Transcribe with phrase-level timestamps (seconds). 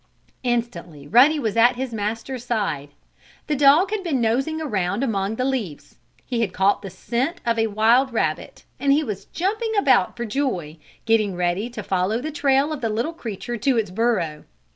[0.41, 2.89] Instantly Ruddy was at his master's side.
[3.45, 5.99] The dog had been nosing around among the leaves.
[6.25, 10.25] He had caught the scent of a wild rabbit, and he was jumping about for
[10.25, 14.43] joy, getting ready to follow the trail of the little creature to its burrow.